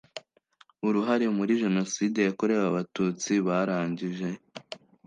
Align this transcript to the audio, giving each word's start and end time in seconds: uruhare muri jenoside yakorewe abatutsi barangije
uruhare 0.87 1.25
muri 1.37 1.51
jenoside 1.63 2.19
yakorewe 2.27 2.63
abatutsi 2.69 3.31
barangije 3.45 4.27